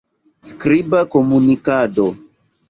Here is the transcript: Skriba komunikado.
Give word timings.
Skriba 0.47 0.99
komunikado. 1.17 2.07